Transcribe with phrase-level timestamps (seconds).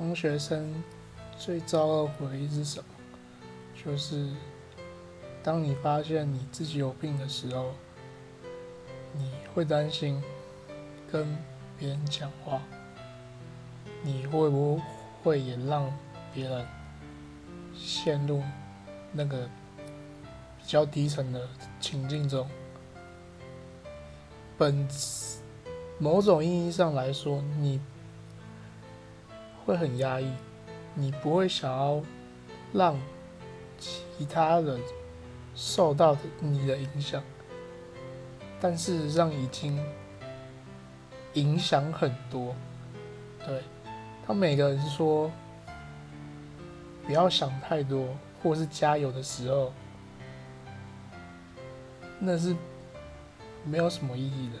[0.00, 0.82] 当学生
[1.38, 2.84] 最糟的回忆是什么？
[3.84, 4.30] 就是
[5.42, 7.72] 当你发现你自己有病的时候，
[9.12, 10.22] 你会担心
[11.12, 11.36] 跟
[11.78, 12.62] 别人讲话，
[14.02, 14.80] 你会不
[15.22, 15.92] 会也让
[16.32, 16.66] 别人
[17.76, 18.42] 陷入
[19.12, 19.46] 那个
[20.58, 21.46] 比较低沉的
[21.78, 22.48] 情境中？
[24.56, 24.88] 本
[25.98, 27.78] 某种意义上来说，你
[29.70, 30.28] 会很压抑，
[30.94, 32.02] 你不会想要
[32.72, 32.98] 让
[33.78, 34.80] 其他人
[35.54, 37.22] 受到你的影响，
[38.60, 39.80] 但事实上已经
[41.34, 42.52] 影响很多。
[43.46, 43.62] 对，
[44.26, 45.30] 他每个人说
[47.06, 48.08] 不要想太多，
[48.42, 49.72] 或是加油的时候，
[52.18, 52.56] 那是
[53.64, 54.58] 没有什么意义的。